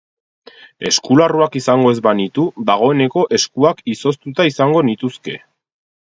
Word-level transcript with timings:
Eskularruak 0.89 1.57
izango 1.59 1.91
ez 1.95 1.99
banitu 2.07 2.45
dagoeneko 2.69 3.25
eskuak 3.37 3.83
izoztuta 3.93 4.47
izango 4.53 4.81
nituzke. 4.89 5.37